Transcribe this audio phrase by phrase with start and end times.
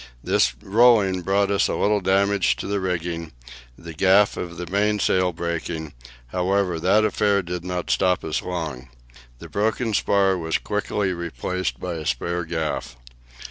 [0.23, 3.33] This rolling brought us a little damage to the rigging,
[3.77, 5.93] the gaff of the mainsail breaking;
[6.29, 8.89] however, that affair did not stop us long.
[9.37, 12.95] The broken spar was quickly replaced by a spare gaff.